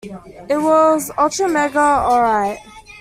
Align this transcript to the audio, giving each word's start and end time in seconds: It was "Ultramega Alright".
It 0.49 0.57
was 0.59 1.11
"Ultramega 1.11 1.77
Alright". 2.09 2.57